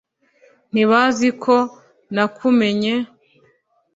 ntibazi 0.71 1.27
ko 1.43 1.55
nakumenye, 2.13 2.93